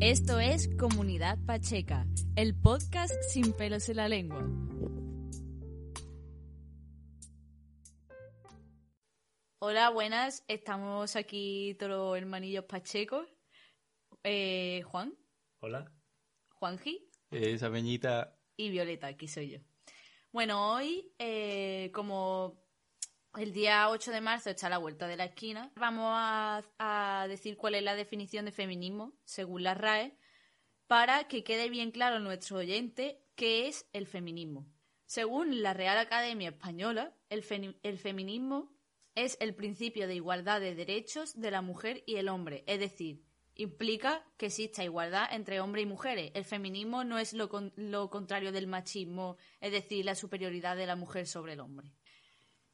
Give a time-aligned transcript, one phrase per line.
[0.00, 4.44] Esto es Comunidad Pacheca, el podcast sin pelos en la lengua.
[9.58, 10.44] Hola, buenas.
[10.48, 13.26] Estamos aquí todos los hermanillos pachecos.
[14.22, 15.14] Eh, Juan,
[15.60, 15.90] Hola.
[16.58, 18.38] Juanji Esa peñita.
[18.56, 19.58] y Violeta, aquí soy yo.
[20.32, 22.65] Bueno, hoy, eh, como
[23.36, 27.56] el día 8 de marzo está a la vuelta de la esquina, vamos a, decir
[27.56, 30.16] cuál es la definición de feminismo, según la RAE,
[30.86, 34.66] para que quede bien claro a nuestro oyente qué es el feminismo.
[35.04, 37.44] Según la Real Academia Española, el,
[37.82, 38.72] el feminismo
[39.14, 43.22] es el principio de igualdad de derechos de la mujer y el hombre, es decir,
[43.54, 46.30] implica que exista igualdad entre hombres y mujeres.
[46.34, 50.86] El feminismo no es lo, con- lo contrario del machismo, es decir, la superioridad de
[50.86, 51.92] la mujer sobre el hombre.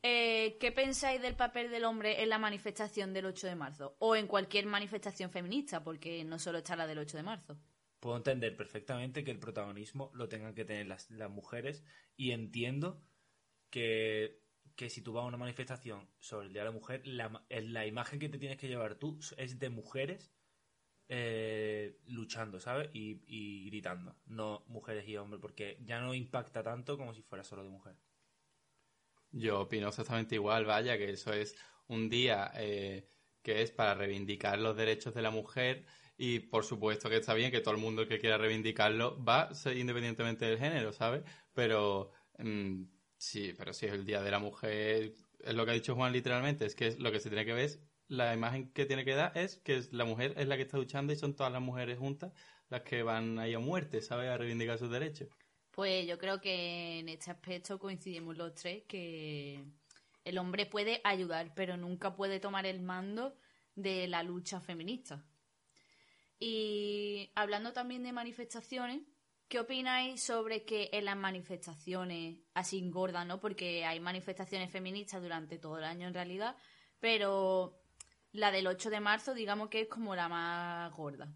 [0.05, 3.97] Eh, ¿Qué pensáis del papel del hombre en la manifestación del 8 de marzo?
[4.01, 7.59] O en cualquier manifestación feminista, porque no solo está la del 8 de marzo.
[8.01, 11.85] Puedo entender perfectamente que el protagonismo lo tengan que tener las, mujeres
[12.17, 13.01] y entiendo
[13.71, 14.43] que,
[14.75, 17.87] que si tú vas a una manifestación sobre el Día de la Mujer, la, la
[17.87, 20.35] imagen que te tienes que llevar tú es de mujeres
[21.09, 22.91] eh, luchando, ¿sabes?
[22.93, 27.45] Y, y gritando, no mujeres y hombres, porque ya no impacta tanto como si fuera
[27.45, 27.95] solo de mujer.
[29.33, 31.57] Yo opino exactamente igual, vaya, que eso es
[31.89, 33.09] un día eh,
[33.43, 35.85] que es para reivindicar los derechos de la mujer
[36.17, 40.45] y por supuesto que está bien que todo el mundo que quiera reivindicarlo va independientemente
[40.45, 41.23] del género, ¿sabes?
[41.55, 42.85] Pero mm,
[43.17, 46.13] sí, pero si es el día de la mujer, es lo que ha dicho Juan
[46.13, 47.71] literalmente, es que lo que se tiene que ver
[48.09, 51.13] la imagen que tiene que dar es que la mujer es la que está luchando
[51.13, 52.33] y son todas las mujeres juntas
[52.69, 54.29] las que van ahí a muerte, ¿sabes?
[54.31, 55.29] A reivindicar sus derechos.
[55.73, 59.65] Pues yo creo que en este aspecto coincidimos los tres, que
[60.25, 63.37] el hombre puede ayudar, pero nunca puede tomar el mando
[63.75, 65.25] de la lucha feminista.
[66.39, 69.01] Y hablando también de manifestaciones,
[69.49, 73.41] ¿qué opináis sobre que en las manifestaciones así engordan, ¿no?
[73.41, 76.57] Porque hay manifestaciones feministas durante todo el año en realidad,
[77.01, 77.81] pero
[78.33, 81.33] la del 8 de marzo digamos que es como la más gorda.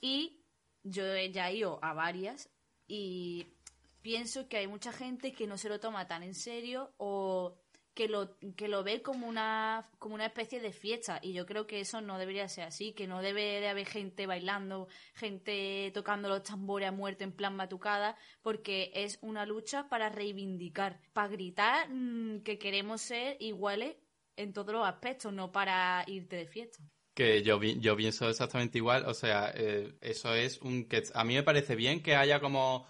[0.00, 0.44] Y
[0.82, 2.50] yo he ya ido a varias
[2.86, 3.54] y
[4.02, 7.56] pienso que hay mucha gente que no se lo toma tan en serio o
[7.94, 11.18] que lo, que lo ve como una, como una especie de fiesta.
[11.22, 14.26] Y yo creo que eso no debería ser así, que no debe de haber gente
[14.26, 20.08] bailando, gente tocando los tambores a muerte en plan batucada, porque es una lucha para
[20.08, 23.96] reivindicar, para gritar mm, que queremos ser iguales
[24.36, 26.82] en todos los aspectos, no para irte de fiesta.
[27.14, 31.34] Que yo, yo pienso exactamente igual, o sea, eh, eso es un que a mí
[31.34, 32.86] me parece bien que haya como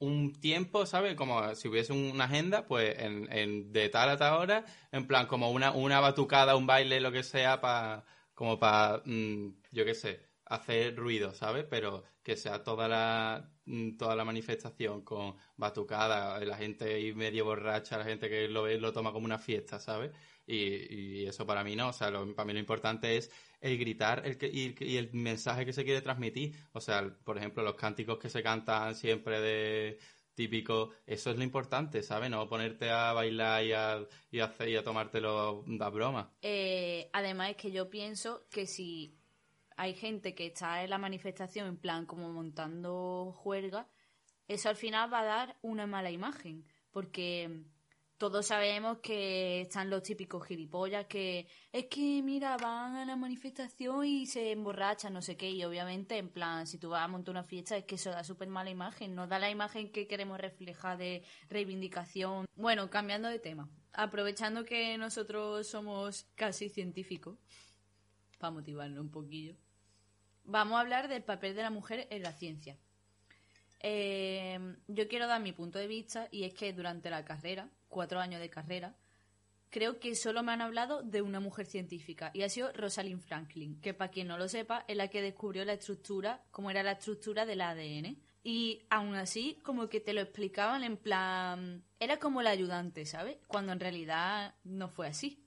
[0.00, 1.14] un tiempo, ¿sabes?
[1.14, 5.26] Como si hubiese una agenda, pues en, en de tal a tal hora, en plan
[5.26, 10.29] como una, una batucada, un baile, lo que sea, para como para, yo qué sé,
[10.50, 11.64] hacer ruido, ¿sabes?
[11.70, 17.44] Pero que sea toda la mm, toda la manifestación con batucada, la gente ahí medio
[17.44, 20.10] borracha, la gente que lo ve lo toma como una fiesta, ¿sabes?
[20.46, 23.30] Y, eso para mí no, o sea, para mí lo importante es
[23.60, 26.56] el gritar el que, y, y el mensaje que se quiere transmitir.
[26.72, 29.98] O sea, por ejemplo, los cánticos que se cantan siempre de
[30.34, 32.30] típico, eso es lo importante, ¿sabes?
[32.30, 36.32] No ponerte a bailar y a, y a, hacer, y a tomártelo a broma.
[36.42, 39.19] Eh, además es que yo pienso que si
[39.80, 43.88] hay gente que está en la manifestación en plan como montando juerga,
[44.46, 47.64] eso al final va a dar una mala imagen, porque
[48.18, 54.04] todos sabemos que están los típicos gilipollas que es que mira, van a la manifestación
[54.04, 57.32] y se emborrachan, no sé qué, y obviamente en plan, si tú vas a montar
[57.32, 60.38] una fiesta es que eso da súper mala imagen, no da la imagen que queremos
[60.38, 62.44] reflejar de reivindicación.
[62.54, 67.38] Bueno, cambiando de tema, aprovechando que nosotros somos casi científicos,
[68.40, 69.54] para motivarnos un poquillo,
[70.50, 72.76] vamos a hablar del papel de la mujer en la ciencia.
[73.80, 78.20] Eh, yo quiero dar mi punto de vista y es que durante la carrera, cuatro
[78.20, 78.94] años de carrera,
[79.70, 83.80] creo que solo me han hablado de una mujer científica y ha sido Rosalind Franklin,
[83.80, 86.92] que para quien no lo sepa es la que descubrió la estructura, cómo era la
[86.92, 88.18] estructura del ADN.
[88.42, 93.36] Y aún así, como que te lo explicaban en plan, era como la ayudante, ¿sabes?
[93.46, 95.44] Cuando en realidad no fue así.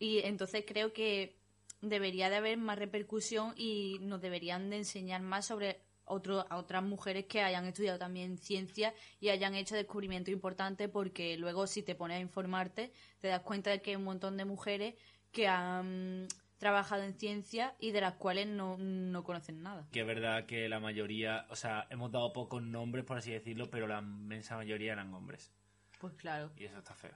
[0.00, 1.43] Y entonces creo que
[1.88, 6.82] debería de haber más repercusión y nos deberían de enseñar más sobre otro, a otras
[6.82, 11.94] mujeres que hayan estudiado también ciencia y hayan hecho descubrimientos importantes porque luego si te
[11.94, 14.94] pones a informarte te das cuenta de que hay un montón de mujeres
[15.32, 16.28] que han
[16.58, 19.86] trabajado en ciencia y de las cuales no, no conocen nada.
[19.92, 23.68] Que es verdad que la mayoría, o sea, hemos dado pocos nombres, por así decirlo,
[23.70, 25.52] pero la inmensa mayoría eran hombres.
[25.98, 26.52] Pues claro.
[26.56, 27.12] Y eso está feo.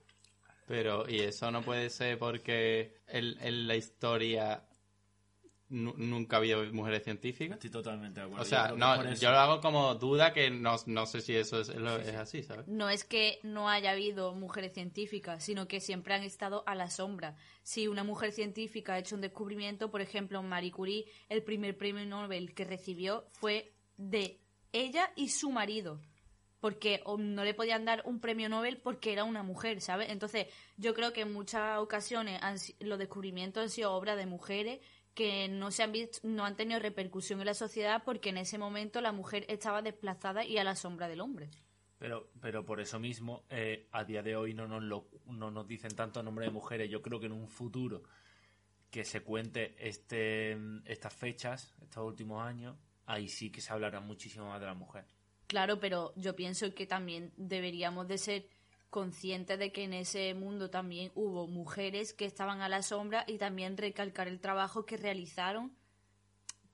[0.68, 4.62] Pero, y eso no puede ser porque en, en la historia
[5.70, 7.56] nu- nunca ha habido mujeres científicas.
[7.56, 8.42] Estoy totalmente de acuerdo.
[8.42, 11.60] O sea, que no, yo lo hago como duda que no, no sé si eso
[11.60, 12.66] es, lo- es así, ¿sabes?
[12.68, 16.90] No es que no haya habido mujeres científicas, sino que siempre han estado a la
[16.90, 17.36] sombra.
[17.62, 22.04] Si una mujer científica ha hecho un descubrimiento, por ejemplo, Marie Curie, el primer premio
[22.06, 24.40] Nobel que recibió fue de
[24.72, 26.00] ella y su marido.
[26.60, 30.10] Porque no le podían dar un premio Nobel porque era una mujer, ¿sabes?
[30.10, 30.46] Entonces,
[30.76, 34.80] yo creo que en muchas ocasiones han los descubrimientos han sido obra de mujeres
[35.14, 38.56] que no se han visto, no han tenido repercusión en la sociedad porque en ese
[38.56, 41.50] momento la mujer estaba desplazada y a la sombra del hombre.
[41.98, 45.66] Pero, pero por eso mismo, eh, a día de hoy no nos, lo, no nos
[45.66, 46.88] dicen tanto nombre de mujeres.
[46.88, 48.04] Yo creo que en un futuro
[48.90, 52.76] que se cuente este, estas fechas, estos últimos años,
[53.06, 55.04] ahí sí que se hablará muchísimo más de la mujer.
[55.48, 58.48] Claro, pero yo pienso que también deberíamos de ser
[58.90, 63.38] conscientes de que en ese mundo también hubo mujeres que estaban a la sombra y
[63.38, 65.72] también recalcar el trabajo que realizaron,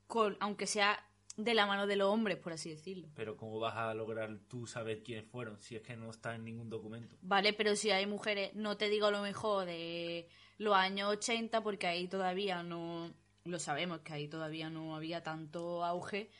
[0.08, 0.98] con, aunque sea
[1.36, 3.08] de la mano de los hombres, por así decirlo.
[3.14, 6.44] Pero ¿cómo vas a lograr tú saber quiénes fueron si es que no está en
[6.44, 7.16] ningún documento?
[7.22, 10.28] Vale, pero si hay mujeres, no te digo a lo mejor de
[10.58, 13.12] los años 80, porque ahí todavía no,
[13.44, 16.30] lo sabemos que ahí todavía no había tanto auge,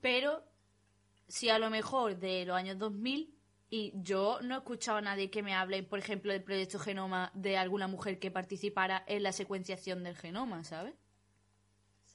[0.00, 0.44] pero
[1.28, 3.34] si a lo mejor de los años 2000,
[3.70, 7.32] y yo no he escuchado a nadie que me hable, por ejemplo, del proyecto Genoma
[7.34, 10.94] de alguna mujer que participara en la secuenciación del genoma, ¿sabes?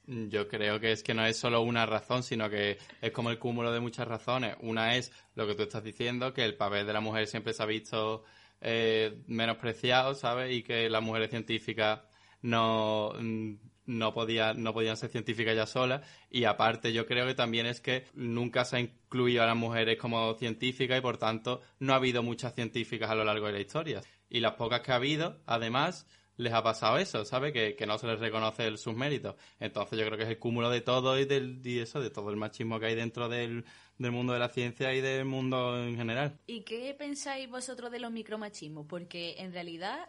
[0.05, 3.37] Yo creo que es que no es solo una razón, sino que es como el
[3.37, 4.55] cúmulo de muchas razones.
[4.61, 7.61] Una es lo que tú estás diciendo, que el papel de la mujer siempre se
[7.61, 8.23] ha visto
[8.61, 10.51] eh, menospreciado, ¿sabes?
[10.51, 12.01] Y que las mujeres científicas
[12.41, 13.53] no, mm,
[13.89, 16.01] no, podía, no podían ser científicas ya solas.
[16.29, 19.97] Y aparte yo creo que también es que nunca se ha incluido a las mujeres
[19.97, 23.59] como científicas y por tanto no ha habido muchas científicas a lo largo de la
[23.59, 24.01] historia.
[24.29, 26.05] Y las pocas que ha habido, además,
[26.37, 27.51] les ha pasado eso, ¿sabe?
[27.51, 29.35] Que, que no se les reconoce el- sus méritos.
[29.59, 32.29] Entonces yo creo que es el cúmulo de todo y, del, y eso, de todo
[32.29, 33.65] el machismo que hay dentro del,
[33.97, 36.39] del mundo de la ciencia y del mundo en general.
[36.47, 38.85] ¿Y qué pensáis vosotros de los micromachismos?
[38.87, 40.07] Porque en realidad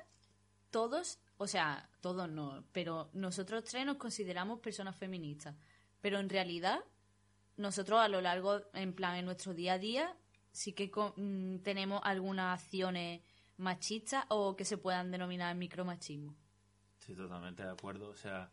[0.71, 5.57] todos, o sea, todos no, pero nosotros tres nos consideramos personas feministas.
[6.03, 6.81] Pero en realidad,
[7.57, 10.15] nosotros a lo largo, en plan, en nuestro día a día,
[10.53, 13.23] sí que mm, tenemos algunas acciones
[13.57, 16.37] machistas o que se puedan denominar micromachismo.
[17.01, 18.11] Estoy totalmente de acuerdo.
[18.11, 18.51] O sea,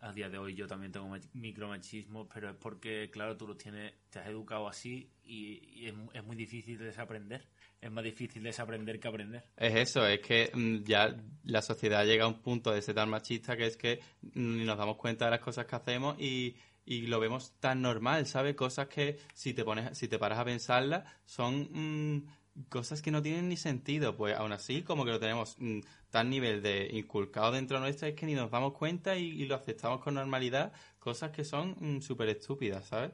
[0.00, 3.58] a día de hoy yo también tengo mach- micromachismo, pero es porque, claro, tú los
[3.58, 7.46] tienes, te has educado así y, y es, es muy difícil desaprender.
[7.82, 9.42] Es más difícil desaprender que aprender.
[9.56, 13.10] Es eso, es que mm, ya la sociedad llega a un punto de ser tan
[13.10, 16.54] machista que es que mm, ni nos damos cuenta de las cosas que hacemos y,
[16.84, 18.54] y lo vemos tan normal, ¿sabes?
[18.54, 23.20] Cosas que si te pones, si te paras a pensarlas, son mm, cosas que no
[23.20, 24.16] tienen ni sentido.
[24.16, 28.14] Pues aún así, como que lo tenemos mm, tan nivel de inculcado dentro nuestro, es
[28.14, 32.00] que ni nos damos cuenta y, y lo aceptamos con normalidad, cosas que son mm,
[32.00, 33.10] súper estúpidas, ¿sabes?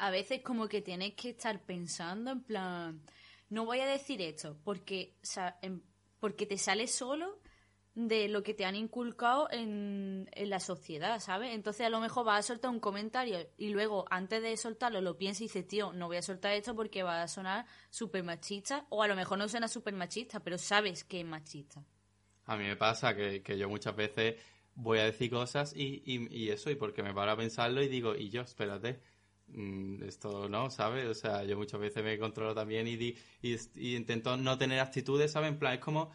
[0.00, 3.02] a veces como que tienes que estar pensando en plan,
[3.50, 5.16] no voy a decir esto porque,
[6.18, 7.38] porque te sale solo
[7.94, 11.52] de lo que te han inculcado en, en la sociedad, ¿sabes?
[11.54, 15.18] Entonces a lo mejor vas a soltar un comentario y luego antes de soltarlo lo
[15.18, 18.86] piensas y dices, tío, no voy a soltar esto porque va a sonar súper machista
[18.88, 21.84] o a lo mejor no suena súper machista, pero sabes que es machista.
[22.46, 24.36] A mí me pasa que, que yo muchas veces
[24.74, 27.88] voy a decir cosas y, y, y eso, y porque me paro a pensarlo y
[27.88, 29.00] digo, y yo, espérate,
[30.02, 31.06] esto no, ¿sabes?
[31.06, 34.80] O sea, yo muchas veces me controlo también y, di- y, y intento no tener
[34.80, 35.50] actitudes, ¿sabes?
[35.50, 36.10] En plan, es como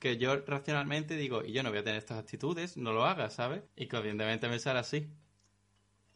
[0.00, 3.34] que yo racionalmente digo, y yo no voy a tener estas actitudes, no lo hagas,
[3.34, 3.62] ¿sabes?
[3.76, 5.08] Y conscientemente me sale así.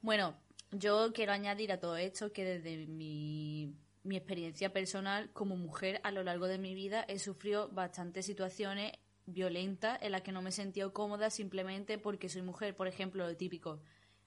[0.01, 0.37] Bueno,
[0.71, 6.11] yo quiero añadir a todo esto que desde mi, mi experiencia personal como mujer a
[6.11, 8.93] lo largo de mi vida he sufrido bastantes situaciones
[9.27, 12.75] violentas en las que no me he sentido cómoda simplemente porque soy mujer.
[12.77, 13.81] Por ejemplo, lo típico,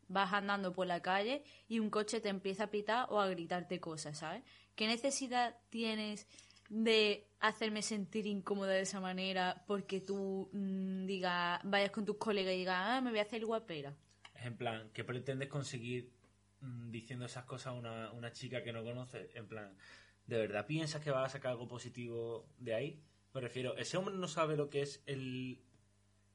[0.07, 3.79] vas andando por la calle y un coche te empieza a pitar o a gritarte
[3.79, 4.43] cosas, ¿sabes?
[4.75, 6.27] ¿Qué necesidad tienes
[6.69, 12.53] de hacerme sentir incómoda de esa manera porque tú mm, digas, vayas con tus colegas
[12.53, 13.95] y digas, ah, me voy a hacer guapera?
[14.35, 16.11] En plan, ¿qué pretendes conseguir
[16.61, 19.33] mm, diciendo esas cosas a una, una chica que no conoces?
[19.35, 19.77] En plan,
[20.25, 23.01] ¿de verdad piensas que vas a sacar algo positivo de ahí?
[23.33, 25.61] Me refiero, ese hombre no sabe lo que es el,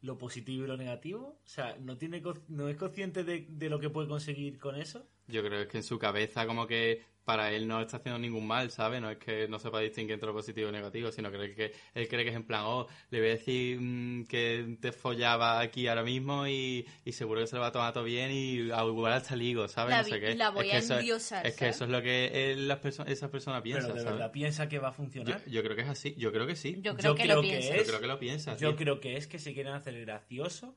[0.02, 1.40] lo positivo y lo negativo?
[1.45, 5.07] O sea, ¿no, tiene, no es consciente de, de lo que puede conseguir con eso?
[5.26, 8.70] Yo creo que en su cabeza como que para él no está haciendo ningún mal,
[8.70, 9.00] ¿sabes?
[9.00, 11.72] No es que no sepa distinguir entre lo positivo y lo negativo, sino que, que
[11.94, 15.60] él cree que es en plan, oh, le voy a decir mm, que te follaba
[15.60, 18.70] aquí ahora mismo y, y seguro que se lo va a tomar todo bien y
[18.72, 19.90] a igual hasta ligo, ¿sabes?
[19.94, 20.34] La no sé qué.
[20.34, 21.76] la voy es que a eso, es- endiosar, Es que ¿sabes?
[21.76, 24.14] eso es lo que él- las perso- esa persona piensa, Pero de ¿sabes?
[24.18, 25.44] verdad piensa que va a funcionar.
[25.46, 26.78] yo creo que es así, yo creo que sí.
[26.82, 27.75] Yo creo Yo que creo lo que piensa.
[27.76, 28.56] Yo es- creo que lo piensa.
[28.56, 28.76] Yo tío.
[28.76, 30.76] creo que es que se quieren hacer gracioso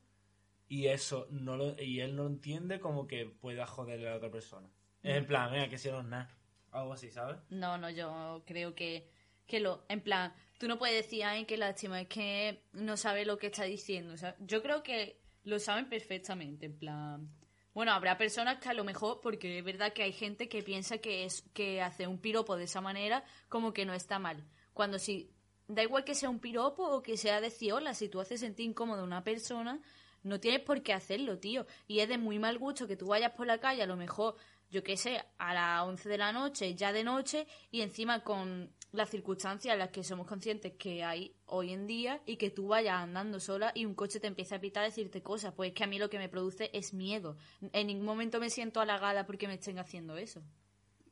[0.70, 4.32] y eso no lo, y él no entiende como que pueda joderle a la otra
[4.32, 4.68] persona.
[5.04, 6.30] Es en plan, venga, que si no es nada.
[6.74, 7.38] Algo así, ¿sabes?
[7.50, 9.08] No, no, yo creo que,
[9.48, 9.86] que lo.
[9.88, 13.48] En plan, tú no puedes decir, ay, qué lástima, es que no sabe lo que
[13.48, 14.14] está diciendo.
[14.14, 16.66] O sea, yo creo que lo saben perfectamente.
[16.66, 17.30] En plan.
[17.74, 20.98] Bueno, habrá personas que a lo mejor, porque es verdad que hay gente que piensa
[20.98, 24.44] que es que hace un piropo de esa manera como que no está mal.
[24.74, 25.32] Cuando si
[25.68, 28.68] da igual que sea un piropo o que sea decir hola, si tú haces sentir
[28.68, 29.80] incómodo a una persona,
[30.24, 31.66] no tienes por qué hacerlo, tío.
[31.88, 34.36] Y es de muy mal gusto que tú vayas por la calle, a lo mejor,
[34.74, 38.72] yo qué sé, a las 11 de la noche, ya de noche, y encima con
[38.92, 42.70] las circunstancias en las que somos conscientes que hay hoy en día y que tú
[42.70, 45.54] vayas andando sola y un coche te empieza a pitar a decirte cosas.
[45.54, 47.38] Pues es que a mí lo que me produce es miedo.
[47.72, 50.42] En ningún momento me siento halagada porque me estén haciendo eso.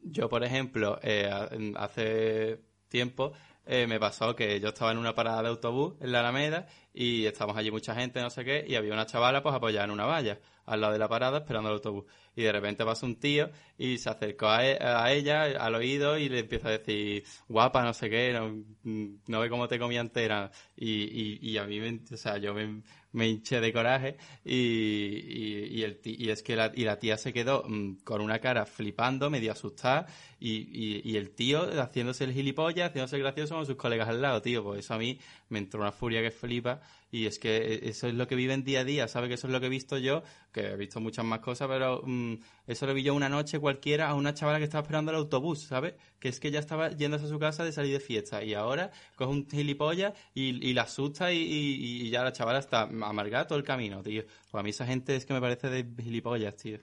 [0.01, 1.29] Yo, por ejemplo, eh,
[1.75, 3.33] hace tiempo
[3.65, 7.25] eh, me pasó que yo estaba en una parada de autobús en la Alameda y
[7.25, 10.05] estábamos allí mucha gente, no sé qué, y había una chavala pues apoyada en una
[10.05, 12.05] valla al lado de la parada esperando el autobús.
[12.35, 16.17] Y de repente pasó un tío y se acercó a, e- a ella al oído
[16.17, 19.79] y le empieza a decir, guapa, no sé qué, no, mm, no ve cómo te
[19.79, 20.51] comía entera.
[20.75, 22.81] Y, y, y a mí, me, o sea, yo me,
[23.13, 27.17] me hinché de coraje y, y, el ti- y es que la, y la tía
[27.17, 30.07] se quedó mm, con una cara flipando, medio asustada
[30.39, 34.63] y, el tío haciéndose el gilipollas, haciéndose gracioso con sus colegas al lado, tío.
[34.63, 38.07] Pues eso a mí me entró una furia que flipa y es que eh, eso
[38.07, 39.27] es lo que viven día a día, ¿sabe?
[39.27, 42.01] Que eso es lo que he visto yo, que he visto muchas más cosas, pero
[42.05, 42.35] mm,
[42.67, 45.59] eso lo vi yo una noche cualquiera a una chavala que estaba esperando el autobús,
[45.63, 45.93] ¿sabes?
[46.19, 48.91] Que es que ya estaba yéndose a su casa de salir de fiesta y ahora
[49.15, 53.57] coge un gilipollas y, la asusta y, y- y ya la chavala está amargada todo
[53.57, 54.23] el camino, tío.
[54.49, 56.79] Pues a mí esa gente es que me parece de gilipollas, tío.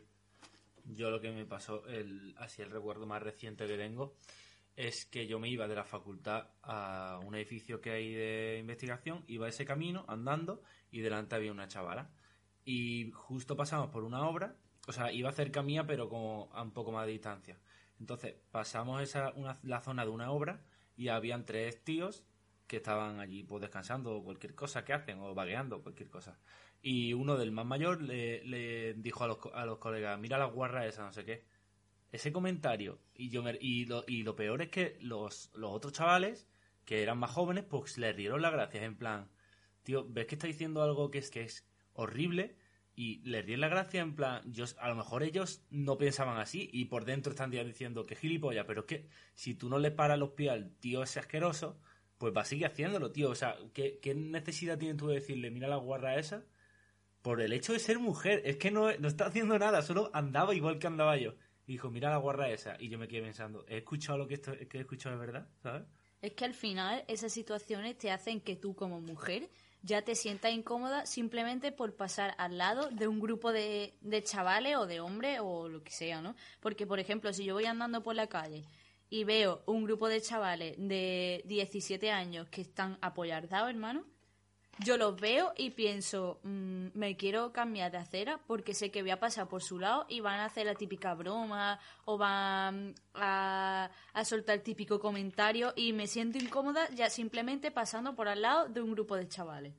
[0.84, 4.14] Yo lo que me pasó, el, así el recuerdo más reciente que tengo,
[4.76, 9.24] es que yo me iba de la facultad a un edificio que hay de investigación,
[9.28, 12.10] iba ese camino andando y delante había una chavala.
[12.64, 14.56] Y justo pasamos por una obra,
[14.86, 17.58] o sea, iba cerca mía pero como a un poco más de distancia.
[18.00, 20.62] Entonces pasamos esa, una- la zona de una obra
[20.96, 22.24] y habían tres tíos
[22.68, 26.38] que estaban allí pues descansando o cualquier cosa que hacen o vagueando, cualquier cosa.
[26.82, 30.46] Y uno del más mayor le, le dijo a los, a los colegas, mira la
[30.46, 31.44] guarra esa, no sé qué.
[32.12, 35.92] Ese comentario, y yo me- y, lo, y lo peor es que los, los otros
[35.92, 36.48] chavales,
[36.84, 39.28] que eran más jóvenes, pues le rieron las gracias, en plan,
[39.82, 42.56] tío, ves que está diciendo algo que es que es horrible,
[42.96, 46.68] y le ríen la gracia en plan, yo, a lo mejor ellos no pensaban así,
[46.72, 50.18] y por dentro están diciendo que gilipollas, pero es que si tú no le paras
[50.18, 51.78] los pies al tío ese asqueroso,
[52.18, 53.30] pues va a seguir haciéndolo, tío.
[53.30, 56.44] O sea, ¿qué, necesidad tienes tú de decirle, mira la guarra esa?
[57.22, 58.42] Por el hecho de ser mujer.
[58.44, 61.34] Es que no, no está haciendo nada, solo andaba igual que andaba yo.
[61.66, 62.76] Y dijo, mira la guarra esa.
[62.78, 65.48] Y yo me quedé pensando, ¿he escuchado lo que, esto, que he escuchado de verdad?
[65.62, 65.84] ¿Sabes?
[66.20, 69.48] Es que al final esas situaciones te hacen que tú como mujer
[69.82, 74.76] ya te sientas incómoda simplemente por pasar al lado de un grupo de, de chavales
[74.76, 76.34] o de hombres o lo que sea, ¿no?
[76.58, 78.64] Porque, por ejemplo, si yo voy andando por la calle
[79.10, 84.04] y veo un grupo de chavales de 17 años que están apoyardados, hermano,
[84.80, 89.10] yo los veo y pienso, mm, me quiero cambiar de acera porque sé que voy
[89.10, 93.90] a pasar por su lado y van a hacer la típica broma o van a,
[94.12, 98.68] a soltar el típico comentario y me siento incómoda ya simplemente pasando por al lado
[98.68, 99.74] de un grupo de chavales.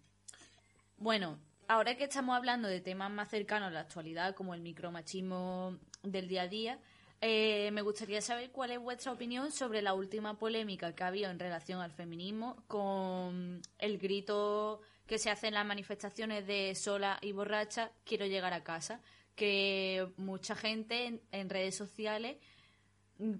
[0.97, 5.77] Bueno, ahora que estamos hablando de temas más cercanos a la actualidad, como el micromachismo
[6.03, 6.79] del día a día,
[7.21, 11.29] eh, me gustaría saber cuál es vuestra opinión sobre la última polémica que ha habido
[11.29, 17.17] en relación al feminismo con el grito que se hace en las manifestaciones de sola
[17.21, 19.01] y borracha, quiero llegar a casa,
[19.35, 22.37] que mucha gente en, en redes sociales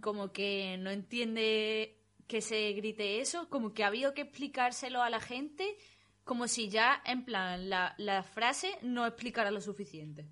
[0.02, 5.10] como que no entiende que se grite eso, como que ha habido que explicárselo a
[5.10, 5.78] la gente,
[6.24, 10.28] como si ya, en plan, la, la frase no explicara lo suficiente.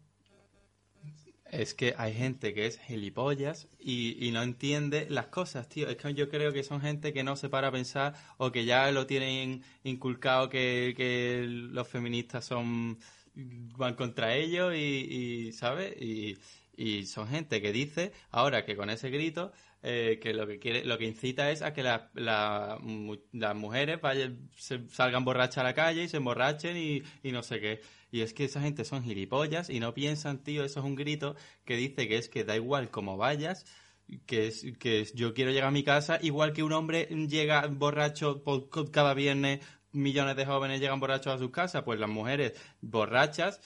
[1.51, 5.87] Es que hay gente que es gilipollas y, y no entiende las cosas, tío.
[5.89, 8.65] Es que yo creo que son gente que no se para a pensar o que
[8.65, 12.99] ya lo tienen inculcado que, que los feministas son
[13.35, 15.95] van contra ellos y, y ¿sabes?
[16.01, 16.37] Y,
[16.75, 19.51] Y son gente que dice ahora que con ese grito
[19.83, 24.49] eh, que lo que quiere, lo que incita es a que la- las mujeres vayan,
[24.57, 27.81] se salgan borrachas a la calle y se emborrachen y, y no sé qué.
[28.11, 31.35] Y es que esa gente son gilipollas y no piensan, tío, eso es un grito
[31.65, 33.65] que dice que es que da igual cómo vayas,
[34.25, 37.67] que es que es- yo quiero llegar a mi casa igual que un hombre llega
[37.67, 39.59] borracho por- cada viernes
[39.91, 43.59] millones de jóvenes llegan borrachos a sus casas pues las mujeres borrachas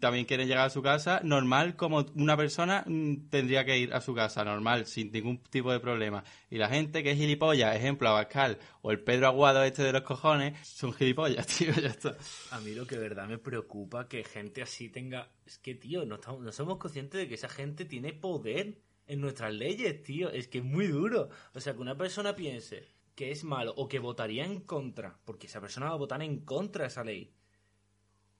[0.00, 4.00] también quieren llegar a su casa normal como una persona mm, tendría que ir a
[4.00, 8.08] su casa normal sin ningún tipo de problema y la gente que es gilipollas ejemplo
[8.08, 12.16] Abascal o el Pedro Aguado este de los cojones son gilipollas tío ya está
[12.50, 15.30] A mí lo que verdad me preocupa que gente así tenga.
[15.46, 19.20] Es que, tío, no, estamos, no somos conscientes de que esa gente tiene poder en
[19.20, 20.30] nuestras leyes, tío.
[20.30, 21.30] Es que es muy duro.
[21.54, 25.48] O sea, que una persona piense que es malo o que votaría en contra, porque
[25.48, 27.34] esa persona va a votar en contra de esa ley.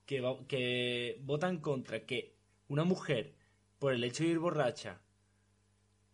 [0.09, 2.33] Que, va- que vota en contra que
[2.67, 3.35] una mujer,
[3.77, 5.01] por el hecho de ir borracha,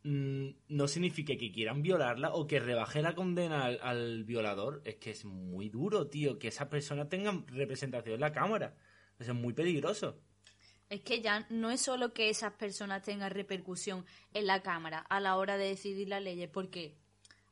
[0.04, 4.82] mm, no signifique que quieran violarla o que rebaje la condena al, al violador.
[4.84, 8.76] Es que es muy duro, tío, que esa persona tenga representación en la Cámara.
[9.18, 10.20] Eso es muy peligroso.
[10.90, 15.20] Es que ya no es solo que esas personas tengan repercusión en la Cámara a
[15.20, 16.98] la hora de decidir las leyes, porque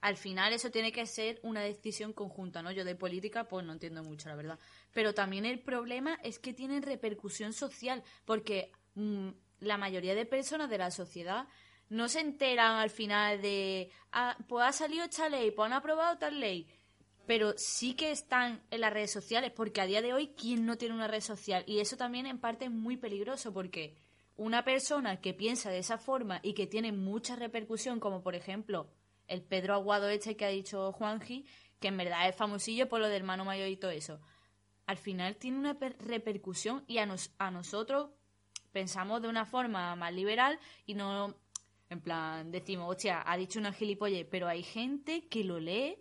[0.03, 2.73] al final eso tiene que ser una decisión conjunta, ¿no?
[2.73, 4.59] Yo de política pues no entiendo mucho, la verdad.
[4.91, 9.29] Pero también el problema es que tienen repercusión social, porque mm,
[9.61, 11.47] la mayoría de personas de la sociedad
[11.87, 16.17] no se enteran al final de, ah, pues ha salido esta ley, pues han aprobado
[16.17, 16.67] tal ley.
[17.25, 20.77] Pero sí que están en las redes sociales, porque a día de hoy, ¿quién no
[20.77, 21.63] tiene una red social?
[21.65, 23.95] Y eso también en parte es muy peligroso, porque
[24.35, 28.89] una persona que piensa de esa forma y que tiene mucha repercusión, como por ejemplo
[29.27, 31.45] el Pedro Aguado este que ha dicho Juanji,
[31.79, 34.19] que en verdad es famosillo por lo del hermano mayor y todo eso,
[34.85, 38.09] al final tiene una per- repercusión y a, nos- a nosotros
[38.71, 41.35] pensamos de una forma más liberal y no,
[41.89, 45.97] en plan, decimos, hostia, ha dicho una gilipollez, pero hay gente que lo lee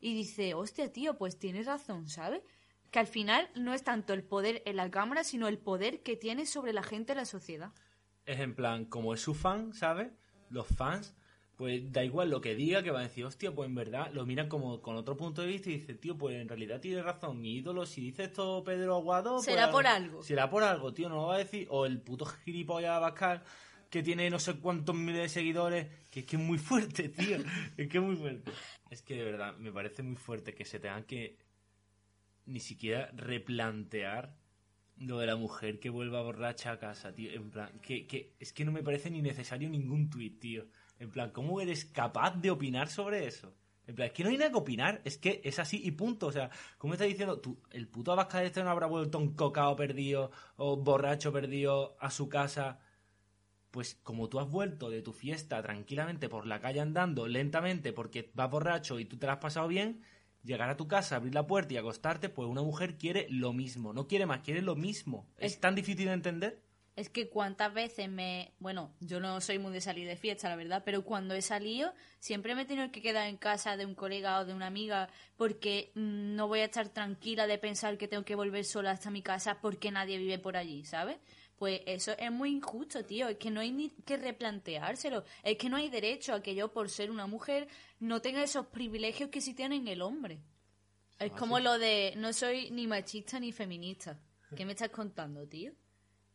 [0.00, 2.42] y dice, hostia, tío, pues tienes razón, ¿sabes?
[2.90, 6.16] Que al final no es tanto el poder en la cámara, sino el poder que
[6.16, 7.72] tiene sobre la gente en la sociedad.
[8.24, 10.12] Es en plan, como es su fan, ¿sabes?
[10.50, 11.14] Los fans,
[11.56, 14.26] pues da igual lo que diga, que van a decir, hostia, pues en verdad lo
[14.26, 17.40] miran como con otro punto de vista y dicen, tío, pues en realidad tiene razón,
[17.40, 19.40] mi ídolo, si dice esto Pedro Aguado...
[19.40, 20.22] Será pues, por algo.
[20.22, 23.42] Será por algo, tío, no lo va a decir, o el puto gilipollas Abascal
[23.90, 27.38] que tiene no sé cuántos miles de seguidores, que es que es muy fuerte, tío,
[27.76, 28.52] es que es muy fuerte.
[28.90, 31.38] Es que de verdad, me parece muy fuerte que se tengan que
[32.44, 34.36] ni siquiera replantear
[34.98, 37.30] lo de la mujer que vuelva borracha a casa, tío.
[37.30, 40.66] En plan, que, que es que no me parece ni necesario ningún tuit, tío.
[40.98, 43.54] En plan, ¿cómo eres capaz de opinar sobre eso?
[43.86, 46.26] En plan, es que no hay nada que opinar, es que es así y punto.
[46.26, 47.38] O sea, ¿cómo estás diciendo?
[47.40, 52.10] Tú, el puto Abascal este no habrá vuelto un cocao perdido o borracho perdido a
[52.10, 52.80] su casa.
[53.70, 58.30] Pues como tú has vuelto de tu fiesta tranquilamente por la calle andando lentamente porque
[58.34, 60.02] vas borracho y tú te la has pasado bien,
[60.42, 63.92] llegar a tu casa, abrir la puerta y acostarte, pues una mujer quiere lo mismo,
[63.92, 65.28] no quiere más, quiere lo mismo.
[65.38, 66.62] ¿Es, Es- tan difícil de entender?
[66.96, 68.54] Es que cuántas veces me...
[68.58, 71.92] Bueno, yo no soy muy de salir de fiesta, la verdad, pero cuando he salido
[72.20, 75.10] siempre me he tenido que quedar en casa de un colega o de una amiga
[75.36, 79.10] porque mm, no voy a estar tranquila de pensar que tengo que volver sola hasta
[79.10, 81.18] mi casa porque nadie vive por allí, ¿sabes?
[81.56, 83.28] Pues eso es muy injusto, tío.
[83.28, 85.24] Es que no hay ni que replanteárselo.
[85.42, 88.66] Es que no hay derecho a que yo, por ser una mujer, no tenga esos
[88.66, 90.40] privilegios que sí tienen el hombre.
[91.18, 94.18] Es como lo de no soy ni machista ni feminista.
[94.54, 95.72] ¿Qué me estás contando, tío?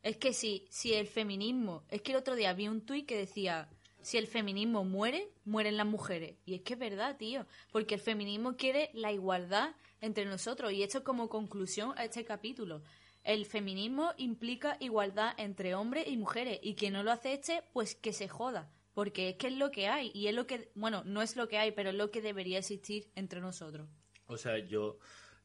[0.03, 1.83] Es que si, si el feminismo...
[1.89, 3.69] Es que el otro día vi un tuit que decía,
[4.01, 6.37] si el feminismo muere, mueren las mujeres.
[6.45, 7.45] Y es que es verdad, tío.
[7.71, 10.73] Porque el feminismo quiere la igualdad entre nosotros.
[10.73, 12.81] Y esto es como conclusión a este capítulo.
[13.23, 16.59] El feminismo implica igualdad entre hombres y mujeres.
[16.63, 18.71] Y quien no lo acepte, pues que se joda.
[18.93, 20.11] Porque es que es lo que hay.
[20.15, 20.71] Y es lo que...
[20.73, 23.87] Bueno, no es lo que hay, pero es lo que debería existir entre nosotros.
[24.25, 24.97] O sea, yo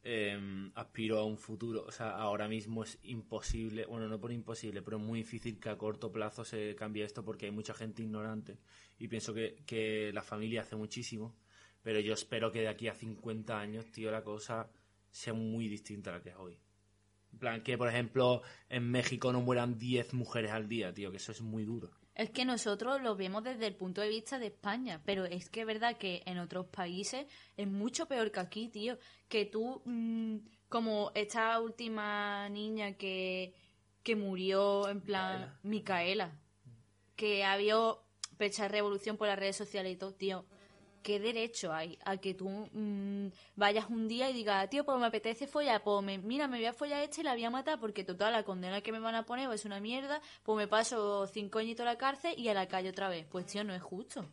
[0.08, 1.84] eh, aspiro a un futuro.
[1.84, 5.68] O sea, ahora mismo es imposible, bueno, no por imposible, pero es muy difícil que
[5.68, 8.58] a corto plazo se cambie esto porque hay mucha gente ignorante.
[8.98, 11.34] Y pienso que, que la familia hace muchísimo.
[11.82, 14.70] Pero yo espero que de aquí a 50 años, tío, la cosa
[15.10, 16.56] sea muy distinta a la que es hoy.
[17.32, 21.16] En plan, que por ejemplo en México no mueran 10 mujeres al día, tío, que
[21.16, 21.90] eso es muy duro.
[22.16, 25.60] Es que nosotros lo vemos desde el punto de vista de España, pero es que
[25.60, 27.26] es verdad que en otros países
[27.58, 28.98] es mucho peor que aquí, tío.
[29.28, 30.38] Que tú, mm,
[30.70, 33.54] como esta última niña que,
[34.02, 36.40] que murió, en plan, Micaela,
[37.16, 37.76] que había
[38.38, 40.46] pecha revolución por las redes sociales y todo, tío.
[41.06, 45.06] ¿Qué derecho hay a que tú mm, vayas un día y digas, tío, pues me
[45.06, 47.78] apetece follar, pues me- mira, me voy a follar este y la voy a matar
[47.78, 51.26] porque total, la condena que me van a poner es una mierda, pues me paso
[51.28, 53.24] cinco añitos a la cárcel y a la calle otra vez.
[53.30, 54.26] Pues tío, no es justo.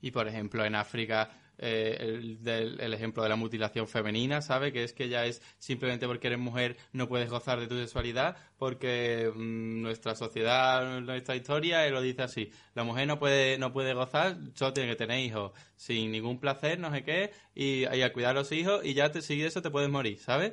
[0.00, 4.72] Y por ejemplo, en África, eh, el, del- el ejemplo de la mutilación femenina, ¿sabe?
[4.72, 8.36] Que es que ya es simplemente porque eres mujer no puedes gozar de tu sexualidad,
[8.58, 12.50] porque mm, nuestra sociedad, nuestra historia lo dice así.
[12.74, 16.78] La mujer no puede, no puede gozar, solo tiene que tener hijos, sin ningún placer,
[16.78, 19.62] no sé qué, y, y a cuidar a los hijos, y ya te, si eso
[19.62, 20.52] te puedes morir, ¿sabes?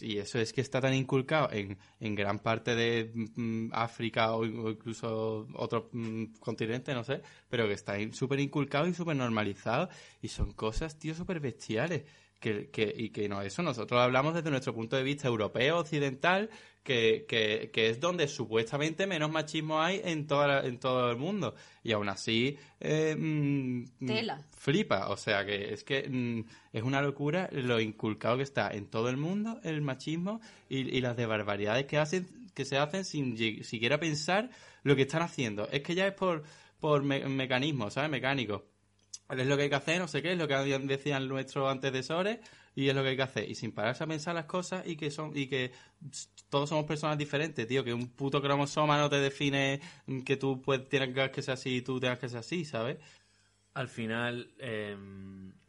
[0.00, 4.44] Y eso es que está tan inculcado en, en gran parte de mm, África o,
[4.44, 9.88] incluso otro mm, continente, no sé, pero que está súper inculcado y súper normalizado
[10.20, 12.04] y son cosas, tío, súper bestiales.
[12.40, 16.48] Que, que, y que no, eso nosotros hablamos desde nuestro punto de vista europeo, occidental,
[16.82, 21.18] que, que, que es donde supuestamente menos machismo hay en, toda la- en todo el
[21.18, 21.54] mundo.
[21.84, 24.40] Y aún así, eh, mm, mm, Tela.
[24.56, 25.08] flipa.
[25.10, 29.10] O sea que es que mm, es una locura lo inculcado que está en todo
[29.10, 33.36] el mundo el machismo y, y las de barbaridades que hacen que se hacen sin
[33.64, 34.48] siquiera pensar
[34.82, 35.68] lo que están haciendo.
[35.70, 36.42] Es que ya es por,
[36.80, 38.10] por me- mecanismo, ¿sabes?
[38.10, 38.64] Mecánico.
[39.30, 42.38] Es lo que hay que hacer, no sé qué, es lo que decían nuestros antecesores
[42.74, 43.48] y es lo que hay que hacer.
[43.48, 45.72] Y sin pararse a pensar las cosas y que son y que
[46.48, 47.84] todos somos personas diferentes, tío.
[47.84, 49.80] Que un puto cromosoma no te define
[50.24, 52.98] que tú pues, tienes que ser así y tú tengas que ser así, ¿sabes?
[53.74, 54.96] Al final, eh,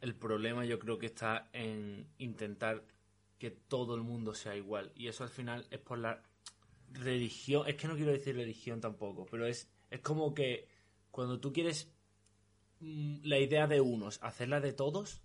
[0.00, 2.84] el problema yo creo que está en intentar
[3.38, 4.92] que todo el mundo sea igual.
[4.94, 6.22] Y eso al final es por la
[6.90, 7.66] religión.
[7.66, 10.68] Es que no quiero decir religión tampoco, pero es, es como que
[11.10, 11.92] cuando tú quieres
[12.82, 15.22] la idea de unos, hacerla de todos,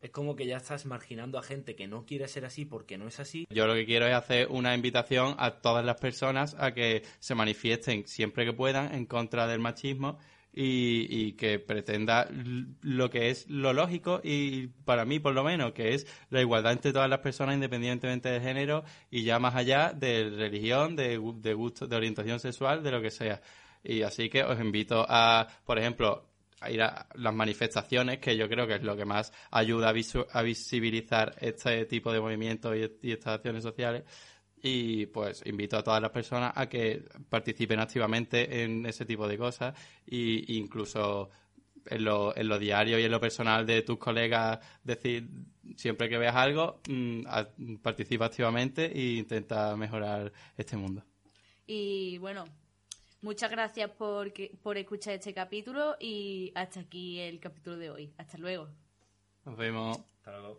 [0.00, 3.06] es como que ya estás marginando a gente que no quiere ser así porque no
[3.06, 3.46] es así.
[3.50, 7.34] Yo lo que quiero es hacer una invitación a todas las personas a que se
[7.34, 10.18] manifiesten siempre que puedan en contra del machismo
[10.52, 12.28] y, que pretenda
[12.82, 16.72] lo que es lo lógico y para mí por lo menos que es la igualdad
[16.72, 21.54] entre todas las personas independientemente de género y ya más allá de religión, de, de
[21.54, 23.40] gusto, de orientación sexual, de lo que sea.
[23.82, 26.29] Y así que os invito a, por ejemplo,
[26.68, 30.26] ir a las manifestaciones, que yo creo que es lo que más ayuda a, visu-
[30.32, 34.04] a visibilizar este tipo de movimientos y, y estas acciones sociales.
[34.62, 39.38] Y pues invito a todas las personas a que participen activamente en ese tipo de
[39.38, 41.30] cosas y incluso
[41.86, 45.30] en lo, en lo diario y en lo personal de tus colegas decir
[45.76, 47.48] siempre que veas algo mm, a-
[47.80, 51.02] participa activamente e intenta mejorar este mundo.
[51.66, 52.44] Y bueno,
[53.22, 58.14] muchas gracias por, que- por escuchar este capítulo y hasta aquí el capítulo de hoy.
[58.18, 58.68] Hasta luego.
[59.44, 59.98] Nos vemos.
[60.18, 60.58] Hasta luego.